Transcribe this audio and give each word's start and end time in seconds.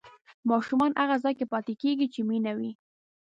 ماشومان 0.49 0.91
هغه 1.01 1.15
ځای 1.23 1.33
کې 1.39 1.45
پاتې 1.53 1.73
کېږي 1.81 2.07
چې 2.13 2.19
مینه 2.29 2.51
وي. 2.57 2.71